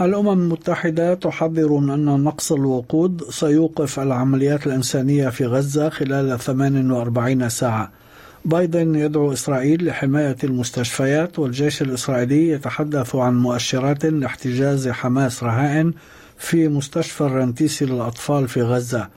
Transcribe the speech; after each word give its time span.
الأمم 0.00 0.28
المتحدة 0.28 1.14
تحذر 1.14 1.72
من 1.72 1.90
أن 2.08 2.24
نقص 2.24 2.52
الوقود 2.52 3.22
سيوقف 3.30 4.00
العمليات 4.00 4.66
الإنسانية 4.66 5.28
في 5.28 5.46
غزة 5.46 5.88
خلال 5.88 6.38
48 6.38 7.48
ساعة. 7.48 7.90
بايدن 8.44 8.94
يدعو 8.94 9.32
إسرائيل 9.32 9.86
لحماية 9.86 10.36
المستشفيات 10.44 11.38
والجيش 11.38 11.82
الإسرائيلي 11.82 12.48
يتحدث 12.48 13.16
عن 13.16 13.38
مؤشرات 13.38 14.04
لاحتجاز 14.04 14.88
حماس 14.88 15.42
رهائن 15.44 15.92
في 16.38 16.68
مستشفى 16.68 17.20
الرنتيسي 17.20 17.84
للأطفال 17.84 18.48
في 18.48 18.62
غزة. 18.62 19.08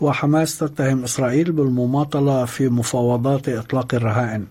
وحماس 0.00 0.58
تتهم 0.58 1.04
إسرائيل 1.04 1.52
بالمماطلة 1.52 2.44
في 2.44 2.68
مفاوضات 2.68 3.48
إطلاق 3.48 3.94
الرهائن. 3.94 4.46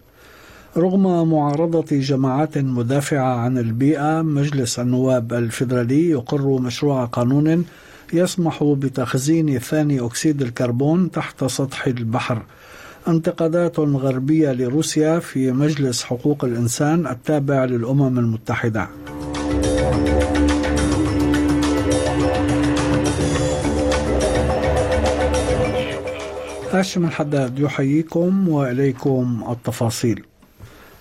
رغم 0.77 1.29
معارضة 1.29 1.85
جماعات 1.91 2.57
مدافعة 2.57 3.35
عن 3.35 3.57
البيئة 3.57 4.21
مجلس 4.21 4.79
النواب 4.79 5.33
الفيدرالي 5.33 6.09
يقر 6.09 6.59
مشروع 6.59 7.05
قانون 7.05 7.65
يسمح 8.13 8.63
بتخزين 8.63 9.59
ثاني 9.59 9.99
أكسيد 9.99 10.41
الكربون 10.41 11.11
تحت 11.11 11.43
سطح 11.43 11.87
البحر. 11.87 12.41
انتقادات 13.07 13.79
غربية 13.79 14.51
لروسيا 14.51 15.19
في 15.19 15.51
مجلس 15.51 16.03
حقوق 16.03 16.45
الإنسان 16.45 17.07
التابع 17.07 17.65
للأمم 17.65 18.19
المتحدة. 18.19 18.87
هاشم 26.73 27.05
الحداد 27.05 27.59
يحييكم 27.59 28.49
وإليكم 28.49 29.43
التفاصيل. 29.49 30.28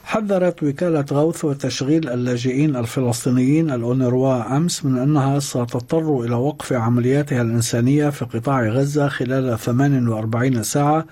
حذرت 0.08 0.62
وكالة 0.62 1.04
غوث 1.12 1.44
وتشغيل 1.44 2.08
اللاجئين 2.08 2.76
الفلسطينيين 2.76 3.70
الأونروا 3.70 4.56
أمس 4.56 4.84
من 4.84 4.98
أنها 4.98 5.38
ستضطر 5.38 6.20
إلى 6.20 6.34
وقف 6.34 6.72
عملياتها 6.72 7.42
الإنسانية 7.42 8.08
في 8.08 8.24
قطاع 8.24 8.68
غزة 8.68 9.08
خلال 9.08 9.58
48 9.58 10.62
ساعة 10.62 11.06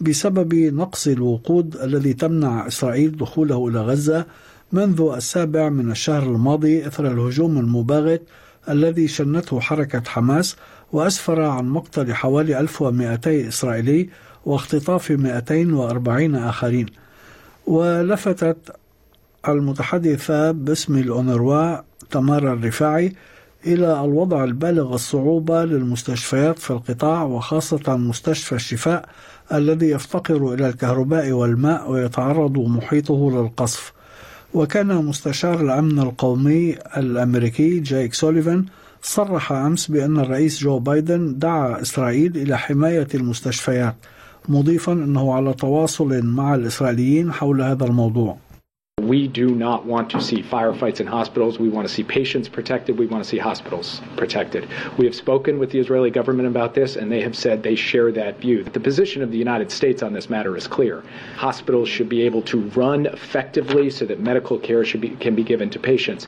بسبب 0.00 0.54
نقص 0.54 1.06
الوقود 1.08 1.76
الذي 1.76 2.12
تمنع 2.12 2.66
إسرائيل 2.66 3.16
دخوله 3.16 3.68
إلى 3.68 3.80
غزة 3.80 4.26
منذ 4.72 5.12
السابع 5.16 5.68
من 5.68 5.90
الشهر 5.90 6.22
الماضي 6.22 6.86
إثر 6.86 7.06
الهجوم 7.06 7.58
المباغت 7.58 8.22
الذي 8.68 9.08
شنته 9.08 9.60
حركة 9.60 10.02
حماس 10.06 10.56
وأسفر 10.92 11.42
عن 11.42 11.68
مقتل 11.68 12.14
حوالي 12.14 12.60
1200 12.60 13.48
إسرائيلي 13.48 14.08
واختطاف 14.46 15.10
240 15.10 16.34
آخرين. 16.34 16.86
ولفتت 17.70 18.76
المتحدثة 19.48 20.50
باسم 20.50 20.98
الأونروا 20.98 21.76
تمارا 22.10 22.52
الرفاعي 22.52 23.12
إلى 23.66 24.04
الوضع 24.04 24.44
البالغ 24.44 24.94
الصعوبة 24.94 25.64
للمستشفيات 25.64 26.58
في 26.58 26.70
القطاع 26.70 27.22
وخاصة 27.22 27.96
مستشفى 27.96 28.54
الشفاء 28.54 29.08
الذي 29.52 29.90
يفتقر 29.90 30.54
إلى 30.54 30.68
الكهرباء 30.68 31.30
والماء 31.30 31.90
ويتعرض 31.90 32.58
محيطه 32.58 33.30
للقصف. 33.30 33.92
وكان 34.54 34.86
مستشار 34.86 35.60
الأمن 35.60 35.98
القومي 35.98 36.76
الأمريكي 36.96 37.80
جايك 37.80 38.14
سوليفان 38.14 38.64
صرح 39.02 39.52
أمس 39.52 39.90
بأن 39.90 40.18
الرئيس 40.18 40.60
جو 40.60 40.78
بايدن 40.78 41.38
دعا 41.38 41.80
إسرائيل 41.80 42.36
إلى 42.36 42.58
حماية 42.58 43.08
المستشفيات. 43.14 43.94
مضيفا 44.49 44.93
أنه 44.93 45.33
على 45.33 45.53
تواصل 45.53 46.25
مع 46.25 46.55
الإسرائيليين 46.55 47.31
حول 47.31 47.61
هذا 47.61 47.85
الموضوع 47.85 48.37
We 49.01 49.27
do 49.27 49.53
not 49.53 49.85
want 49.85 50.09
to 50.11 50.21
see 50.21 50.41
firefights 50.41 50.99
in 50.99 51.05
hospitals. 51.05 51.59
We 51.59 51.69
want 51.69 51.87
to 51.87 51.93
see 51.93 52.03
patients 52.03 52.47
protected. 52.49 52.97
We 52.97 53.05
want 53.05 53.23
to 53.23 53.29
see 53.29 53.37
hospitals 53.37 54.01
protected. 54.17 54.67
We 54.97 55.05
have 55.05 55.13
spoken 55.13 55.59
with 55.59 55.69
the 55.69 55.79
Israeli 55.79 56.09
government 56.09 56.47
about 56.47 56.73
this, 56.73 56.95
and 56.95 57.11
they 57.11 57.21
have 57.21 57.35
said 57.35 57.61
they 57.61 57.75
share 57.75 58.11
that 58.13 58.39
view. 58.39 58.63
The 58.63 58.79
position 58.79 59.21
of 59.21 59.29
the 59.31 59.37
United 59.37 59.69
States 59.69 60.01
on 60.01 60.13
this 60.13 60.27
matter 60.29 60.57
is 60.57 60.65
clear. 60.65 61.03
Hospitals 61.35 61.87
should 61.87 62.09
be 62.09 62.23
able 62.23 62.41
to 62.43 62.61
run 62.69 63.05
effectively 63.05 63.89
so 63.91 64.05
that 64.05 64.21
medical 64.21 64.57
care 64.57 64.83
should 64.83 65.01
be, 65.01 65.09
can 65.09 65.35
be 65.35 65.43
given 65.43 65.69
to 65.71 65.79
patients. 65.79 66.25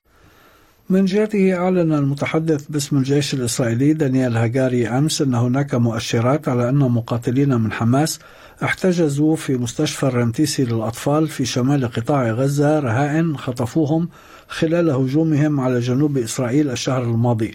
من 0.93 1.05
جهته 1.05 1.57
أعلن 1.57 1.93
المتحدث 1.93 2.67
باسم 2.69 2.97
الجيش 2.97 3.35
الإسرائيلي 3.35 3.93
دانيال 3.93 4.37
هاجاري 4.37 4.89
أمس 4.89 5.23
أن 5.23 5.35
هناك 5.35 5.75
مؤشرات 5.75 6.49
على 6.49 6.69
أن 6.69 6.79
مقاتلين 6.79 7.61
من 7.61 7.73
حماس 7.73 8.19
احتجزوا 8.63 9.37
في 9.37 9.57
مستشفى 9.57 10.03
الرنتيسي 10.03 10.65
للأطفال 10.65 11.29
في 11.29 11.45
شمال 11.45 11.93
قطاع 11.93 12.31
غزة 12.31 12.81
رهائن 12.81 13.37
خطفوهم 13.37 14.09
خلال 14.49 14.91
هجومهم 14.91 15.61
على 15.61 15.81
جنوب 15.81 16.19
إسرائيل 16.19 16.71
الشهر 16.71 17.03
الماضي. 17.03 17.55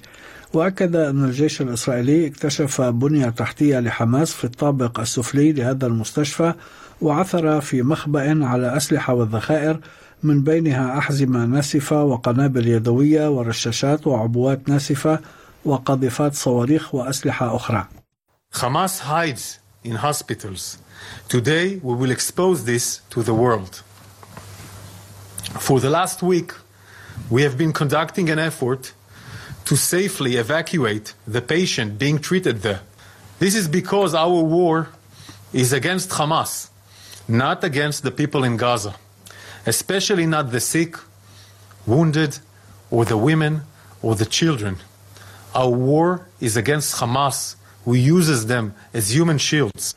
وأكد 0.53 0.95
أن 0.95 1.23
الجيش 1.23 1.61
الإسرائيلي 1.61 2.27
اكتشف 2.27 2.81
بنية 2.81 3.29
تحتية 3.29 3.79
لحماس 3.79 4.33
في 4.33 4.43
الطابق 4.43 4.99
السفلي 4.99 5.51
لهذا 5.51 5.87
المستشفى 5.87 6.53
وعثر 7.01 7.61
في 7.61 7.81
مخبأ 7.81 8.45
على 8.45 8.77
أسلحة 8.77 9.13
والذخائر 9.13 9.79
من 10.23 10.43
بينها 10.43 10.97
أحزمة 10.97 11.45
ناسفة 11.45 12.03
وقنابل 12.03 12.67
يدوية 12.67 13.29
ورشاشات 13.29 14.07
وعبوات 14.07 14.69
ناسفة 14.69 15.19
وقاذفات 15.65 16.35
صواريخ 16.35 16.95
وأسلحة 16.95 17.55
أخرى. 17.55 17.87
Hamas 18.53 18.99
hides 18.99 19.59
in 19.83 19.95
hospitals. 19.95 20.77
Today 21.29 21.79
we 21.83 21.93
will 21.95 22.11
expose 22.11 22.65
this 22.65 23.01
to 23.09 23.21
the 23.21 23.33
world. 23.33 23.83
For 25.59 25.79
the 25.79 25.89
last 25.89 26.23
week, 26.23 26.53
we 27.29 27.43
have 27.43 27.57
been 27.57 27.73
conducting 27.73 28.29
an 28.29 28.39
effort 28.39 28.93
to 29.65 29.75
safely 29.75 30.35
evacuate 30.37 31.13
the 31.27 31.41
patient 31.41 31.99
being 31.99 32.19
treated 32.19 32.61
there. 32.61 32.81
This 33.39 33.55
is 33.55 33.67
because 33.67 34.15
our 34.15 34.41
war 34.41 34.89
is 35.53 35.73
against 35.73 36.09
Hamas, 36.11 36.69
not 37.27 37.63
against 37.63 38.03
the 38.03 38.11
people 38.11 38.43
in 38.43 38.57
Gaza. 38.57 38.95
Especially 39.73 40.25
not 40.35 40.45
the 40.55 40.61
sick, 40.73 40.91
wounded, 41.85 42.33
or 42.93 43.01
the 43.05 43.17
women, 43.29 43.53
or 44.01 44.15
the 44.15 44.29
children. 44.37 44.73
Our 45.59 45.69
war 45.89 46.09
is 46.47 46.53
against 46.63 46.89
Hamas, 46.99 47.55
who 47.85 47.93
uses 48.15 48.39
them 48.47 48.65
as 48.93 49.03
human 49.17 49.37
shields. 49.37 49.95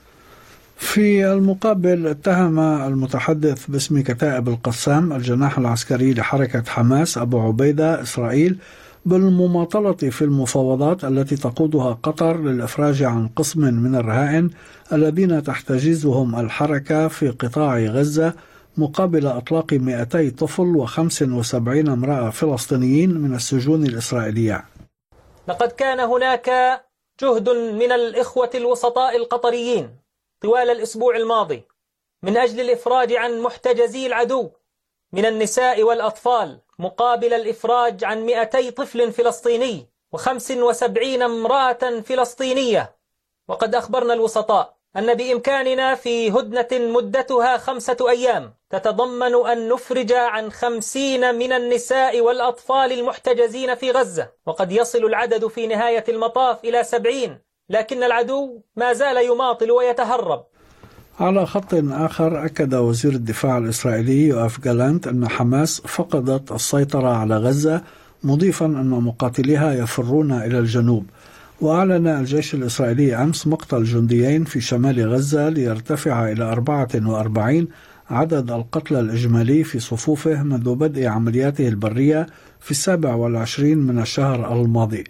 في 0.76 1.32
المقابل 1.32 2.06
اتهم 2.06 2.59
المتحدث 2.60 3.66
باسم 3.70 4.00
كتائب 4.03 4.48
القسام 4.48 5.12
الجناح 5.12 5.59
العسكري 5.59 6.14
لحركة 6.14 6.62
حماس 6.70 7.19
أبو 7.19 7.41
عبيدة 7.41 8.03
إسرائيل 8.03 8.59
بالمماطلة 9.06 9.92
في 9.92 10.22
المفاوضات 10.22 11.04
التي 11.04 11.36
تقودها 11.36 11.92
قطر 12.03 12.41
للإفراج 12.42 13.03
عن 13.03 13.28
قسم 13.28 13.60
من 13.60 13.94
الرهائن 13.94 14.50
الذين 14.92 15.42
تحتجزهم 15.42 16.41
الحركة 16.41 17.09
في 17.09 17.28
قطاع 17.28 17.78
غزة 17.78 18.34
مقابل 18.76 19.26
أطلاق 19.26 19.72
200 19.72 20.31
طفل 20.38 20.86
و75 20.86 21.88
امرأة 21.88 22.31
فلسطينيين 22.31 23.10
من 23.10 23.34
السجون 23.34 23.86
الإسرائيلية. 23.86 24.64
لقد 25.48 25.72
كان 25.72 26.00
هناك 26.00 26.80
جهد 27.22 27.48
من 27.50 27.92
الإخوة 27.92 28.50
الوسطاء 28.54 29.16
القطريين 29.16 29.91
طوال 30.41 30.71
الأسبوع 30.71 31.16
الماضي 31.16 31.62
من 32.22 32.36
أجل 32.36 32.60
الإفراج 32.60 33.12
عن 33.12 33.41
محتجزي 33.41 34.06
العدو 34.06 34.50
من 35.12 35.27
النساء 35.27 35.83
والأطفال 35.83 36.59
مقابل 36.78 37.33
الإفراج 37.33 38.04
عن 38.04 38.27
200 38.27 38.71
طفل 38.71 39.12
فلسطيني 39.12 39.86
و75 40.16 41.22
امرأة 41.22 42.00
فلسطينية. 42.00 42.97
وقد 43.48 43.74
أخبرنا 43.74 44.15
الوسطاء 44.15 44.79
أن 44.97 45.15
بإمكاننا 45.15 45.95
في 45.95 46.31
هدنة 46.31 46.69
مدتها 46.72 47.57
خمسة 47.57 47.97
أيام 48.10 48.54
تتضمن 48.71 49.34
أن 49.47 49.69
نفرج 49.69 50.13
عن 50.13 50.51
خمسين 50.51 51.34
من 51.34 51.53
النساء 51.53 52.21
والأطفال 52.21 52.92
المحتجزين 52.92 53.75
في 53.75 53.91
غزة 53.91 54.28
وقد 54.47 54.72
يصل 54.72 55.04
العدد 55.04 55.47
في 55.47 55.66
نهاية 55.66 56.04
المطاف 56.09 56.65
إلى 56.65 56.84
سبعين 56.84 57.39
لكن 57.69 58.03
العدو 58.03 58.60
ما 58.77 58.92
زال 58.92 59.16
يماطل 59.16 59.71
ويتهرب. 59.71 60.45
على 61.21 61.47
خط 61.47 61.75
آخر 61.92 62.45
أكد 62.45 62.75
وزير 62.75 63.13
الدفاع 63.13 63.59
الإسرائيلي 63.59 64.28
يوآف 64.28 64.60
جالانت 64.60 65.07
أن 65.07 65.28
حماس 65.28 65.81
فقدت 65.81 66.53
السيطرة 66.53 67.09
على 67.09 67.37
غزة 67.37 67.83
مضيفا 68.25 68.66
أن 68.66 68.91
مقاتليها 68.91 69.72
يفرون 69.72 70.33
إلى 70.33 70.59
الجنوب. 70.59 71.07
وأعلن 71.60 72.07
الجيش 72.07 72.54
الإسرائيلي 72.54 73.15
أمس 73.15 73.47
مقتل 73.47 73.84
جنديين 73.84 74.45
في 74.45 74.60
شمال 74.60 75.12
غزة 75.12 75.48
ليرتفع 75.48 76.33
إلى 76.33 76.45
44 76.45 77.68
عدد 78.10 78.51
القتلى 78.51 79.01
الإجمالي 79.01 79.65
في 79.65 79.78
صفوفه 79.78 80.42
منذ 80.42 80.74
بدء 80.74 81.07
عملياته 81.07 81.68
البرية 81.68 82.27
في 82.60 82.71
السابع 82.71 83.15
والعشرين 83.15 83.78
من 83.78 83.98
الشهر 83.98 84.62
الماضي. 84.62 85.04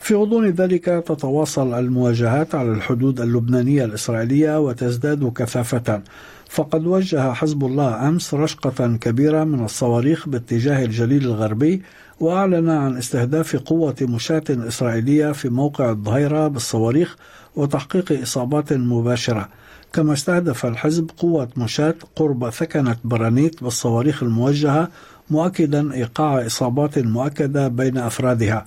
في 0.00 0.14
غضون 0.14 0.46
ذلك 0.50 0.84
تتواصل 0.84 1.78
المواجهات 1.78 2.54
على 2.54 2.72
الحدود 2.72 3.20
اللبنانية 3.20 3.84
الإسرائيلية 3.84 4.60
وتزداد 4.60 5.32
كثافة. 5.32 6.02
فقد 6.50 6.86
وجه 6.86 7.32
حزب 7.32 7.64
الله 7.64 8.08
أمس 8.08 8.34
رشقة 8.34 8.96
كبيرة 8.96 9.44
من 9.44 9.64
الصواريخ 9.64 10.28
باتجاه 10.28 10.84
الجليل 10.84 11.24
الغربي 11.24 11.82
وأعلن 12.20 12.70
عن 12.70 12.96
استهداف 12.96 13.56
قوة 13.56 13.96
مشاة 14.00 14.42
إسرائيلية 14.50 15.32
في 15.32 15.48
موقع 15.48 15.90
الظهيرة 15.90 16.48
بالصواريخ 16.48 17.16
وتحقيق 17.56 18.20
إصابات 18.22 18.72
مباشرة. 18.72 19.48
كما 19.92 20.12
استهدف 20.12 20.66
الحزب 20.66 21.10
قوة 21.18 21.48
مشاة 21.56 21.94
قرب 22.16 22.50
ثكنة 22.50 22.96
برانيت 23.04 23.64
بالصواريخ 23.64 24.22
الموجهة 24.22 24.88
مؤكدا 25.30 25.94
إيقاع 25.94 26.46
إصابات 26.46 26.98
مؤكدة 26.98 27.68
بين 27.68 27.98
أفرادها 27.98 28.64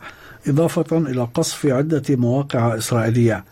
إضافة 0.47 0.97
إلى 0.97 1.27
قصف 1.33 1.65
عدة 1.65 2.03
مواقع 2.09 2.77
إسرائيلية. 2.77 3.45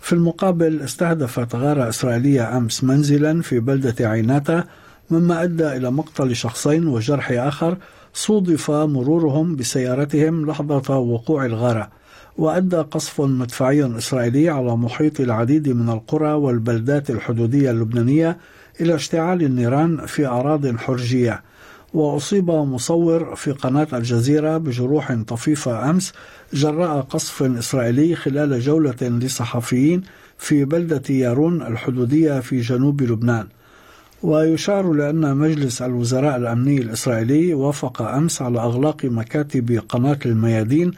في 0.00 0.12
المقابل 0.12 0.80
استهدفت 0.80 1.54
غارة 1.54 1.88
إسرائيلية 1.88 2.56
أمس 2.56 2.84
منزلا 2.84 3.42
في 3.42 3.60
بلدة 3.60 4.08
عيناتا 4.08 4.64
مما 5.10 5.42
أدى 5.42 5.76
إلى 5.76 5.90
مقتل 5.90 6.36
شخصين 6.36 6.86
وجرح 6.86 7.30
آخر 7.30 7.76
صودف 8.18 8.70
مرورهم 8.70 9.56
بسيارتهم 9.56 10.46
لحظة 10.46 10.98
وقوع 10.98 11.44
الغارة 11.44 11.90
وأدى 12.38 12.76
قصف 12.76 13.20
مدفعي 13.20 13.98
إسرائيلي 13.98 14.48
على 14.48 14.76
محيط 14.76 15.20
العديد 15.20 15.68
من 15.68 15.88
القرى 15.88 16.32
والبلدات 16.32 17.10
الحدودية 17.10 17.70
اللبنانية 17.70 18.38
إلى 18.80 18.94
اشتعال 18.94 19.42
النيران 19.42 20.06
في 20.06 20.26
أراض 20.26 20.76
حرجية. 20.76 21.42
وأصيب 21.94 22.50
مصور 22.50 23.34
في 23.34 23.52
قناة 23.52 23.88
الجزيرة 23.92 24.58
بجروح 24.58 25.12
طفيفة 25.12 25.90
أمس 25.90 26.12
جراء 26.52 27.00
قصف 27.00 27.42
إسرائيلي 27.42 28.14
خلال 28.14 28.60
جولة 28.60 29.02
لصحفيين 29.02 30.02
في 30.38 30.64
بلدة 30.64 31.02
يارون 31.14 31.62
الحدودية 31.62 32.40
في 32.40 32.60
جنوب 32.60 33.02
لبنان. 33.02 33.46
ويشار 34.22 34.92
لأن 34.92 35.36
مجلس 35.36 35.82
الوزراء 35.82 36.36
الأمني 36.36 36.78
الإسرائيلي 36.78 37.54
وافق 37.54 38.02
أمس 38.02 38.42
على 38.42 38.60
إغلاق 38.60 39.04
مكاتب 39.04 39.82
قناة 39.88 40.18
الميادين 40.26 40.90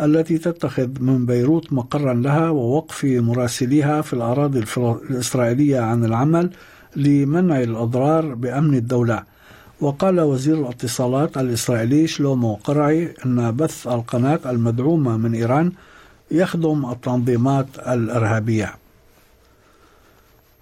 التي 0.00 0.38
تتخذ 0.38 0.88
من 1.00 1.26
بيروت 1.26 1.72
مقرا 1.72 2.14
لها 2.14 2.50
ووقف 2.50 3.04
مراسليها 3.04 4.02
في 4.02 4.12
الأراضي 4.12 4.64
الإسرائيلية 5.10 5.80
عن 5.80 6.04
العمل 6.04 6.50
لمنع 6.96 7.60
الأضرار 7.60 8.34
بأمن 8.34 8.74
الدولة. 8.74 9.22
وقال 9.80 10.20
وزير 10.20 10.60
الاتصالات 10.60 11.38
الإسرائيلي 11.38 12.06
شلومو 12.06 12.54
قرعي 12.54 13.14
أن 13.26 13.56
بث 13.56 13.86
القناة 13.86 14.40
المدعومة 14.46 15.16
من 15.16 15.34
إيران 15.34 15.72
يخدم 16.30 16.90
التنظيمات 16.90 17.66
الإرهابية. 17.88 18.74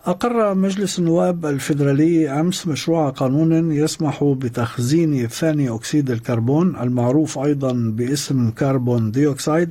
أقر 0.06 0.54
مجلس 0.54 0.98
النواب 0.98 1.46
الفيدرالي 1.46 2.30
أمس 2.40 2.66
مشروع 2.66 3.10
قانون 3.10 3.72
يسمح 3.72 4.24
بتخزين 4.24 5.28
ثاني 5.28 5.74
أكسيد 5.74 6.10
الكربون 6.10 6.76
المعروف 6.76 7.38
أيضا 7.38 7.72
باسم 7.72 8.50
كربون 8.50 9.10
ديوكسيد 9.10 9.70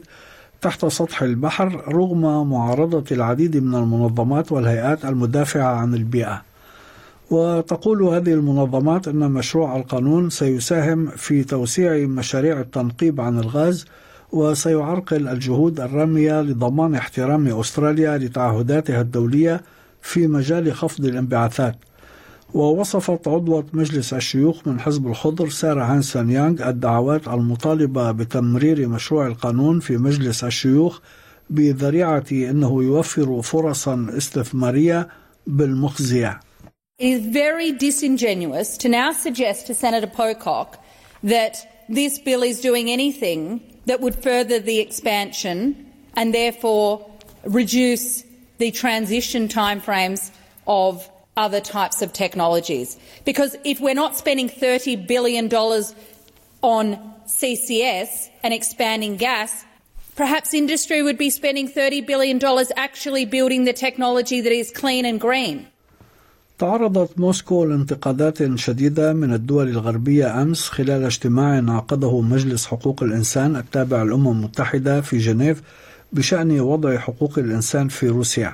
تحت 0.62 0.86
سطح 0.86 1.22
البحر 1.22 1.94
رغم 1.94 2.50
معارضة 2.50 3.04
العديد 3.12 3.58
من 3.58 3.76
المنظمات 3.76 4.52
والهيئات 4.52 5.06
المدافعة 5.06 5.76
عن 5.76 5.94
البيئة. 5.94 6.42
وتقول 7.32 8.04
هذه 8.04 8.34
المنظمات 8.34 9.08
أن 9.08 9.32
مشروع 9.32 9.78
القانون 9.78 10.30
سيساهم 10.30 11.08
في 11.08 11.44
توسيع 11.44 12.08
مشاريع 12.08 12.60
التنقيب 12.60 13.22
عن 13.22 13.40
الغاز 13.40 13.86
وسيعرقل 14.32 15.28
الجهود 15.28 15.80
الرامية 15.80 16.42
لضمان 16.42 16.96
احترام 16.96 17.48
أستراليا 17.48 18.18
لتعهداتها 18.18 19.02
الدولية 19.02 19.62
في 20.06 20.28
مجال 20.28 20.74
خفض 20.74 21.06
الانبعاثات. 21.06 21.76
ووصفت 22.54 23.28
عضوة 23.28 23.66
مجلس 23.74 24.14
الشيوخ 24.14 24.68
من 24.68 24.80
حزب 24.80 25.08
الخضر 25.08 25.50
سارة 25.50 25.84
هانسون 25.84 26.32
يانغ 26.32 26.70
الدعوات 26.70 27.28
المطالبة 27.28 28.12
بتمرير 28.12 28.88
مشروع 28.88 29.28
القانون 29.28 29.80
في 29.80 29.98
مجلس 29.98 30.44
الشيوخ 30.44 31.00
بذريعة 31.50 32.26
أنه 32.32 32.84
يوفر 32.84 33.42
فرصا 33.42 34.08
استثمارية 34.18 35.08
بالمخزية 35.48 36.40
It 36.98 37.08
is 37.18 37.22
very 37.44 37.72
disingenuous 37.74 38.78
to 38.78 38.88
now 38.88 39.12
suggest 39.12 39.68
to 39.68 39.74
Senator 39.74 40.08
Pocock 40.08 40.70
that 41.24 41.56
this 41.90 42.20
bill 42.20 42.42
is 42.52 42.62
doing 42.62 42.90
anything 42.90 43.60
that 43.86 44.00
would 44.00 44.16
further 44.16 44.60
the 44.60 44.80
expansion 44.80 45.58
and 46.16 46.34
therefore 46.34 47.06
reduce 47.60 48.24
the 48.59 48.71
transition 48.71 49.49
timeframes 49.49 50.31
of 50.67 51.09
other 51.37 51.61
types 51.61 52.03
of 52.03 52.13
technologies. 52.13 52.97
Because 53.25 53.57
if 53.65 53.81
we're 53.81 53.95
not 53.95 54.17
spending 54.17 54.49
$30 54.49 55.07
billion 55.07 55.47
on 56.63 56.85
CCS 57.27 58.29
and 58.43 58.53
expanding 58.53 59.17
gas, 59.17 59.65
perhaps 60.17 60.53
industry 60.53 61.03
would 61.03 61.19
be 61.19 61.31
spending 61.31 61.69
$30 61.69 62.07
billion 62.07 62.39
actually 62.77 63.25
building 63.25 63.65
the 63.65 63.73
technology 63.73 64.41
that 64.41 64.53
is 64.53 64.71
clean 64.71 65.05
and 65.05 65.21
green. 65.21 65.67
تعرضت 66.59 67.19
موسكو 67.19 67.65
لانتقادات 67.65 68.59
شديدة 68.59 69.13
من 69.13 69.35
الدول 69.35 69.69
الغربية 69.69 70.43
أمس 70.43 70.69
خلال 70.69 71.05
اجتماع 71.05 71.77
عقده 71.77 72.21
مجلس 72.21 72.67
حقوق 72.67 73.03
الإنسان 73.03 73.57
التابع 73.57 74.03
للأمم 74.03 74.29
المتحدة 74.29 75.01
في 75.01 75.19
جنيف 75.19 75.63
بشأن 76.16 76.60
وضع 76.60 76.98
حقوق 76.98 77.40
الإنسان 77.40 77.88
في 77.88 78.10
روسيا. 78.10 78.54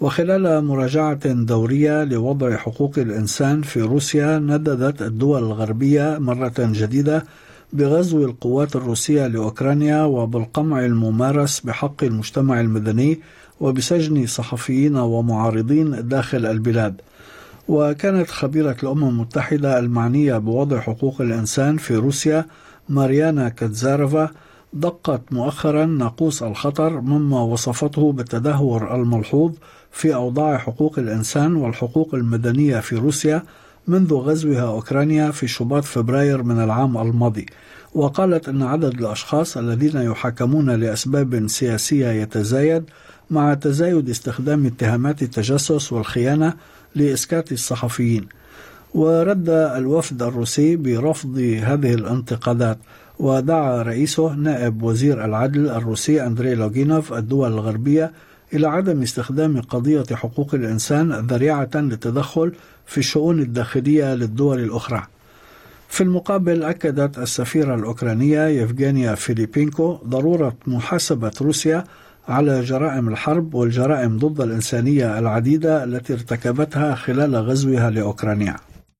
وخلال 0.00 0.64
مراجعة 0.64 1.32
دورية 1.32 2.04
لوضع 2.04 2.56
حقوق 2.56 2.98
الإنسان 2.98 3.62
في 3.62 3.80
روسيا 3.82 4.38
نددت 4.38 5.02
الدول 5.02 5.42
الغربية 5.42 6.18
مرة 6.18 6.52
جديدة 6.58 7.24
بغزو 7.72 8.24
القوات 8.24 8.76
الروسية 8.76 9.26
لأوكرانيا 9.26 10.02
وبالقمع 10.04 10.84
الممارس 10.84 11.60
بحق 11.60 12.04
المجتمع 12.04 12.60
المدني 12.60 13.20
وبسجن 13.60 14.26
صحفيين 14.26 14.96
ومعارضين 14.96 16.08
داخل 16.08 16.46
البلاد. 16.46 17.00
وكانت 17.68 18.30
خبيرة 18.30 18.76
الأمم 18.82 19.08
المتحدة 19.08 19.78
المعنية 19.78 20.38
بوضع 20.38 20.80
حقوق 20.80 21.20
الإنسان 21.20 21.76
في 21.76 21.96
روسيا 21.96 22.46
ماريانا 22.88 23.48
كاتزارفا 23.48 24.30
دقت 24.72 25.20
مؤخرا 25.30 25.86
ناقوس 25.86 26.42
الخطر 26.42 27.00
مما 27.00 27.40
وصفته 27.40 28.12
بالتدهور 28.12 28.94
الملحوظ 28.94 29.52
في 29.92 30.14
أوضاع 30.14 30.58
حقوق 30.58 30.98
الإنسان 30.98 31.56
والحقوق 31.56 32.14
المدنية 32.14 32.80
في 32.80 32.96
روسيا 32.96 33.42
منذ 33.88 34.14
غزوها 34.14 34.62
أوكرانيا 34.62 35.30
في 35.30 35.48
شباط 35.48 35.84
فبراير 35.84 36.42
من 36.42 36.62
العام 36.64 36.98
الماضي. 36.98 37.46
وقالت 37.94 38.48
أن 38.48 38.62
عدد 38.62 39.00
الأشخاص 39.00 39.56
الذين 39.56 39.96
يحاكمون 39.96 40.70
لأسباب 40.70 41.46
سياسية 41.46 42.08
يتزايد 42.08 42.84
مع 43.30 43.54
تزايد 43.54 44.10
استخدام 44.10 44.66
اتهامات 44.66 45.22
التجسس 45.22 45.92
والخيانة 45.92 46.54
لإسكات 46.94 47.52
الصحفيين. 47.52 48.28
ورد 48.94 49.48
الوفد 49.48 50.22
الروسي 50.22 50.76
برفض 50.76 51.38
هذه 51.38 51.94
الانتقادات. 51.94 52.78
ودعا 53.18 53.82
رئيسه 53.82 54.34
نائب 54.34 54.82
وزير 54.82 55.24
العدل 55.24 55.68
الروسي 55.68 56.26
أندري 56.26 56.54
لوغينوف 56.54 57.12
الدول 57.12 57.52
الغربية 57.52 58.12
إلى 58.54 58.66
عدم 58.66 59.02
استخدام 59.02 59.60
قضية 59.60 60.04
حقوق 60.12 60.54
الإنسان 60.54 61.12
ذريعة 61.12 61.70
للتدخل 61.74 62.52
في 62.86 62.98
الشؤون 62.98 63.40
الداخلية 63.40 64.14
للدول 64.14 64.60
الأخرى. 64.60 65.02
في 65.88 66.00
المقابل 66.00 66.62
أكدت 66.62 67.18
السفيرة 67.18 67.74
الأوكرانية 67.74 68.46
يفغانيا 68.46 69.14
فيليبينكو 69.14 69.98
ضرورة 70.06 70.56
محاسبة 70.66 71.32
روسيا 71.40 71.84
على 72.28 72.60
جرائم 72.60 73.08
الحرب 73.08 73.54
والجرائم 73.54 74.18
ضد 74.18 74.40
الإنسانية 74.40 75.18
العديدة 75.18 75.84
التي 75.84 76.12
ارتكبتها 76.12 76.94
خلال 76.94 77.36
غزوها 77.36 77.90
لأوكرانيا. 77.90 78.56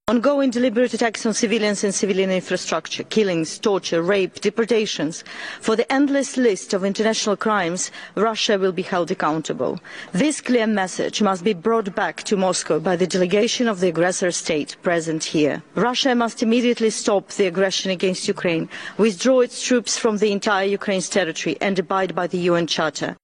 Ongoing 0.08 0.50
deliberate 0.50 0.94
attacks 0.94 1.26
on 1.26 1.34
civilians 1.34 1.82
and 1.82 1.92
civilian 1.92 2.30
infrastructure, 2.30 3.02
killings, 3.02 3.58
torture, 3.58 4.00
rape, 4.00 4.40
deportations. 4.40 5.24
For 5.60 5.74
the 5.74 5.92
endless 5.92 6.36
list 6.36 6.72
of 6.72 6.84
international 6.84 7.36
crimes, 7.36 7.90
Russia 8.14 8.56
will 8.56 8.70
be 8.70 8.82
held 8.82 9.10
accountable. 9.10 9.80
This 10.12 10.40
clear 10.40 10.68
message 10.68 11.22
must 11.22 11.42
be 11.42 11.54
brought 11.54 11.92
back 11.96 12.22
to 12.22 12.36
Moscow 12.36 12.78
by 12.78 12.94
the 12.94 13.08
delegation 13.08 13.66
of 13.66 13.80
the 13.80 13.88
aggressor 13.88 14.30
state 14.30 14.76
present 14.80 15.24
here. 15.24 15.60
Russia 15.74 16.14
must 16.14 16.40
immediately 16.40 16.90
stop 16.90 17.30
the 17.30 17.48
aggression 17.48 17.90
against 17.90 18.28
Ukraine, 18.28 18.68
withdraw 18.98 19.40
its 19.40 19.60
troops 19.60 19.98
from 19.98 20.18
the 20.18 20.30
entire 20.30 20.68
Ukraine's 20.68 21.08
territory 21.08 21.56
and 21.60 21.80
abide 21.80 22.14
by 22.14 22.28
the 22.28 22.38
UN 22.50 22.68
Charter. 22.68 23.16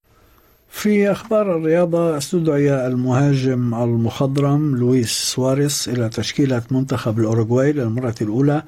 في 0.72 1.10
أخبار 1.10 1.56
الرياضة 1.56 2.16
استدعي 2.16 2.86
المهاجم 2.86 3.74
المخضرم 3.74 4.76
لويس 4.76 5.10
سواريس 5.10 5.88
إلى 5.88 6.08
تشكيلة 6.08 6.62
منتخب 6.70 7.18
الأوروغواي 7.18 7.72
للمرة 7.72 8.14
الأولى 8.20 8.62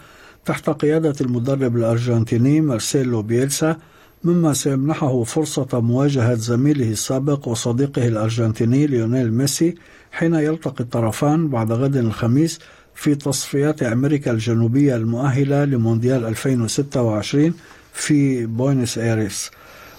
تحت 0.45 0.71
قيادة 0.71 1.15
المدرب 1.21 1.77
الأرجنتيني 1.77 2.61
مارسيلو 2.61 3.23
بيلسا 3.23 3.77
مما 4.25 4.53
سيمنحه 4.53 5.23
فرصة 5.23 5.67
مواجهة 5.81 6.35
زميله 6.35 6.91
السابق 6.91 7.49
وصديقه 7.49 8.09
الأرجنتيني 8.09 8.87
ليونيل 8.87 9.33
ميسي 9.33 9.75
حين 10.13 10.35
يلتقي 10.35 10.85
الطرفان 10.85 11.49
بعد 11.49 11.73
غد 11.73 11.97
الخميس 11.97 12.59
في 12.95 13.15
تصفيات 13.15 13.83
أمريكا 13.83 14.31
الجنوبية 14.31 14.97
المؤهلة 14.97 15.65
لمونديال 15.65 16.25
2026 16.25 17.55
في 17.93 18.47
بوينس 18.47 18.99
أيريس. 18.99 19.51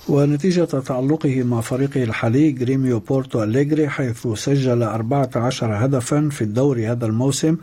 ونتيجة 0.09 0.63
تألقه 0.65 1.43
مع 1.43 1.61
فريقه 1.61 2.03
الحالي 2.03 2.51
جريميو 2.51 2.99
بورتو 2.99 3.43
أليغري 3.43 3.89
حيث 3.89 4.27
سجل 4.27 4.83
14 4.83 5.85
هدفا 5.85 6.29
في 6.31 6.41
الدوري 6.41 6.87
هذا 6.87 7.05
الموسم 7.05 7.57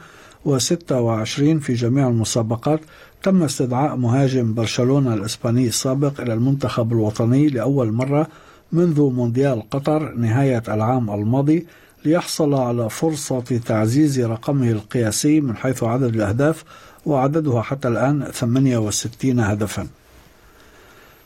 و26 0.47 1.59
في 1.61 1.75
جميع 1.75 2.09
المسابقات 2.09 2.81
تم 3.23 3.43
استدعاء 3.43 3.97
مهاجم 3.97 4.55
برشلونة 4.55 5.15
الإسباني 5.15 5.67
السابق 5.67 6.21
إلى 6.21 6.35
المنتخب 6.35 6.93
الوطني 6.93 7.49
لأول 7.49 7.93
مرة 7.93 8.27
منذ 8.73 9.01
مونديال 9.01 9.71
قطر 9.71 10.15
نهاية 10.15 10.63
العام 10.69 11.11
الماضي 11.11 11.67
ليحصل 12.05 12.55
على 12.55 12.91
فرصة 12.91 13.41
تعزيز 13.41 14.21
رقمه 14.21 14.71
القياسي 14.71 15.41
من 15.41 15.57
حيث 15.57 15.83
عدد 15.83 16.15
الأهداف 16.15 16.65
وعددها 17.07 17.63
حتى 17.63 17.89
الآن 17.89 18.25
68 18.33 19.41
هدفا. 19.41 19.87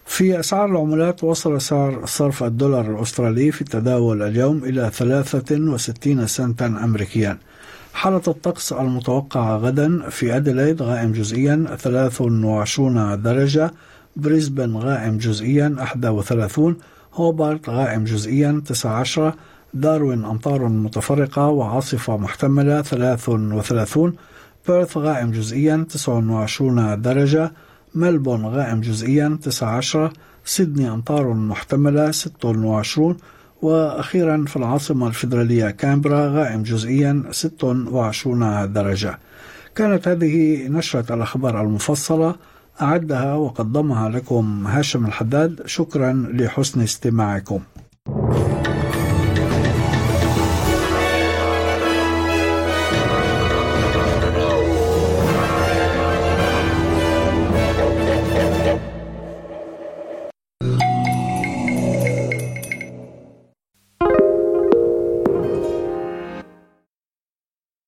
في 0.07 0.41
أسعار 0.41 0.71
العملات 0.71 1.25
وصل 1.25 1.61
سعر 1.61 2.07
صرف 2.07 2.43
الدولار 2.43 2.91
الأسترالي 2.91 3.53
في 3.53 3.61
التداول 3.61 4.23
اليوم 4.23 4.65
إلى 4.65 4.91
63 4.93 6.27
سنتا 6.27 6.67
أمريكيا. 6.67 7.39
حالة 7.95 8.23
الطقس 8.29 8.73
المتوقعة 8.73 9.57
غدا 9.57 10.09
في 10.11 10.37
أديلايد 10.37 10.83
غائم 10.83 11.13
جزئيا 11.13 11.77
23 11.79 13.23
درجة 13.23 13.71
بريسبن 14.17 14.77
غائم 14.77 15.19
جزئيا 15.19 15.77
31 15.79 16.77
هوبارت 17.15 17.69
غائم 17.69 18.05
جزئيا 18.05 18.63
19 18.67 19.35
داروين 19.75 20.25
أمطار 20.25 20.69
متفرقة 20.69 21.47
وعاصفة 21.47 22.17
محتملة 22.17 22.83
33 22.83 24.13
بيرث 24.69 24.97
غائم 24.97 25.31
جزئيا 25.31 25.87
29 25.91 27.01
درجة 27.03 27.53
ملبون 27.95 28.47
غائم 28.47 28.81
جزئيا 28.81 29.39
19 29.43 30.13
سيدني 30.45 30.91
أمطار 30.91 31.35
محتملة 31.35 32.11
26 32.11 33.17
وأخيرا 33.63 34.45
في 34.47 34.57
العاصمة 34.57 35.07
الفيدرالية 35.07 35.71
كامبرا 35.71 36.29
غائم 36.29 36.63
جزئيا 36.63 37.23
26 37.31 38.73
درجة. 38.73 39.19
كانت 39.75 40.09
هذه 40.09 40.67
نشرة 40.69 41.15
الأخبار 41.15 41.61
المفصلة. 41.61 42.35
أعدها 42.83 43.35
وقدمها 43.35 44.09
لكم 44.09 44.67
هاشم 44.67 45.07
الحداد. 45.07 45.63
شكرا 45.67 46.13
لحسن 46.33 46.81
استماعكم. 46.81 47.61